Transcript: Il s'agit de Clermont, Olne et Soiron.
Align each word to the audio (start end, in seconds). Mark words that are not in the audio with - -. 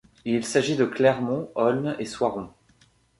Il 0.25 0.43
s'agit 0.43 0.75
de 0.77 0.85
Clermont, 0.85 1.51
Olne 1.53 1.95
et 1.99 2.05
Soiron. 2.05 2.49